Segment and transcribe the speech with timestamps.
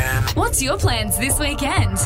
[0.00, 0.30] weekend.
[0.36, 1.98] What's your plans this weekend?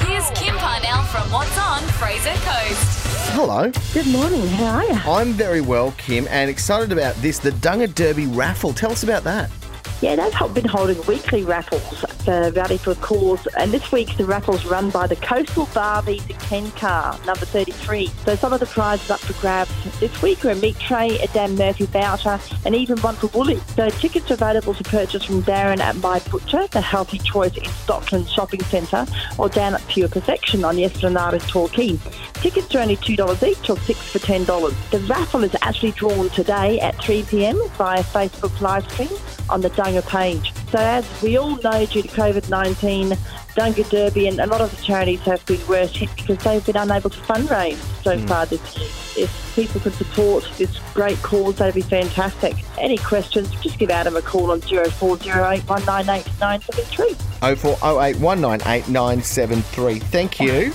[0.00, 3.06] Here's Kim Parnell from What's On Fraser Coast.
[3.32, 3.70] Hello.
[3.92, 4.46] Good morning.
[4.48, 4.94] How are you?
[4.94, 8.72] I'm very well, Kim, and excited about this the Dunga Derby raffle.
[8.72, 9.50] Tell us about that.
[10.00, 14.16] Yeah, they've been holding weekly raffles uh, for Valley for a Cause, and this week
[14.16, 18.06] the raffle's run by the Coastal Barbie to Ken Car, number 33.
[18.24, 19.70] So some of the prizes up for grabs
[20.00, 23.60] this week are a meat tray, a Dan Murphy voucher, and even one for Woolly.
[23.76, 27.64] So tickets are available to purchase from Darren at My Butcher, the healthy choice in
[27.64, 29.04] Stockland Shopping Centre,
[29.36, 31.98] or down at Pure Perfection on the Esplanade in Torquay.
[32.34, 34.90] Tickets are only $2 each or 6 for $10.
[34.92, 39.10] The raffle is actually drawn today at 3pm via Facebook live stream
[39.50, 40.52] on the Dunga page.
[40.70, 43.16] So as we all know, due to COVID-19,
[43.54, 46.76] Dunga Derby and a lot of the charities have been worse hit because they've been
[46.76, 48.26] unable to fundraise so hmm.
[48.26, 48.88] far this year.
[49.24, 52.54] If people could support this great cause, that'd be fantastic.
[52.78, 57.14] Any questions, just give Adam a call on 0408 198 973.
[57.40, 60.02] 0408198973.
[60.04, 60.72] Thank you.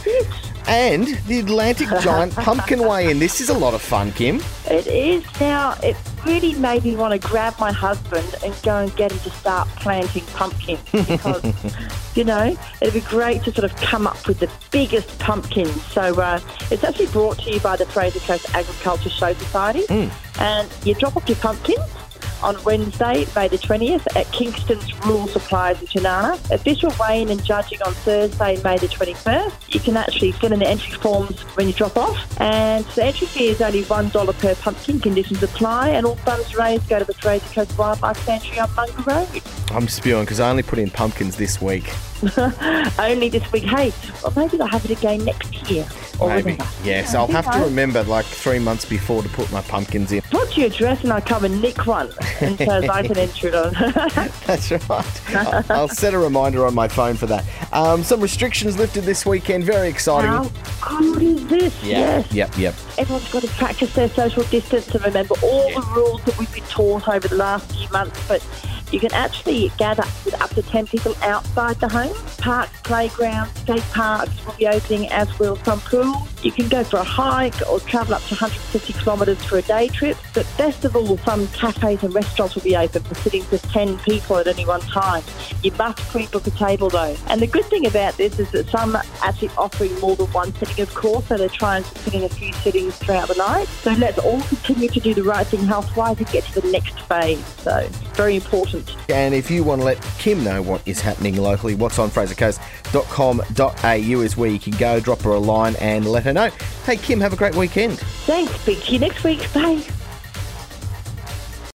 [0.67, 3.19] And the Atlantic Giant Pumpkin Weigh In.
[3.19, 4.41] This is a lot of fun, Kim.
[4.69, 5.77] It is now.
[5.83, 5.95] It
[6.25, 9.67] really made me want to grab my husband and go and get him to start
[9.69, 11.43] planting pumpkins because,
[12.15, 15.81] you know, it'd be great to sort of come up with the biggest pumpkins.
[15.85, 16.39] So uh,
[16.71, 19.85] it's actually brought to you by the Fraser Coast Agriculture Show Society,
[20.39, 21.79] and you drop off your pumpkins
[22.43, 26.33] on Wednesday, May the 20th, at Kingston's Rural Supplies in Tinana.
[26.51, 29.73] Official weighing and judging on Thursday, May the 21st.
[29.73, 32.41] You can actually fill in the entry forms when you drop off.
[32.41, 34.99] And the entry fee is only $1 per pumpkin.
[34.99, 39.05] Conditions apply, and all funds raised go to the Fraser Coast Wildlife Sanctuary on Mungar
[39.05, 39.43] Road.
[39.71, 41.91] I'm spewing because I only put in pumpkins this week.
[42.99, 43.63] Only this week.
[43.63, 43.91] Hey,
[44.23, 45.85] well, maybe they'll have it again next year.
[46.19, 46.51] Or Maybe.
[46.53, 46.69] whatever.
[46.83, 50.21] Yes, Yeah, I'll have to remember like three months before to put my pumpkins in.
[50.31, 53.55] What's your address and I'll come and nick one and so I can enter it
[53.55, 53.73] on.
[54.45, 55.35] That's right.
[55.35, 57.45] I'll, I'll set a reminder on my phone for that.
[57.73, 59.63] Um, some restrictions lifted this weekend.
[59.63, 60.31] Very exciting.
[60.81, 61.83] How good is this?
[61.83, 62.31] Yes.
[62.31, 62.75] Yep, yep.
[62.97, 66.63] Everyone's got to practice their social distance and remember all the rules that we've been
[66.63, 68.25] taught over the last few months.
[68.27, 68.45] But
[68.91, 72.15] you can actually gather with up to 10 people outside the home.
[72.37, 76.17] Parks, playgrounds, skate parks will be opening, as will some pools.
[76.43, 79.87] You can go for a hike or travel up to 150 kilometres for a day
[79.87, 80.17] trip.
[80.33, 83.97] But best of all, some cafes and restaurants will be open for sitting of 10
[83.99, 85.23] people at any one time.
[85.63, 87.15] You must pre-book a table though.
[87.27, 90.53] And the good thing about this is that some are actually offering more than one
[90.55, 93.67] sitting, of course, so they're trying to fit in a few sittings throughout the night.
[93.67, 96.99] So let's all continue to do the right thing health-wise and get to the next
[97.01, 97.43] phase.
[97.57, 98.74] So very important.
[99.09, 104.21] And if you want to let Kim know what is happening locally, what's on frasercoast.com.au
[104.21, 106.49] is where you can go, drop her a line and let her know.
[106.85, 107.99] Hey, Kim, have a great weekend.
[107.99, 108.53] Thanks.
[108.61, 109.51] Speak to you next week.
[109.53, 109.83] Bye.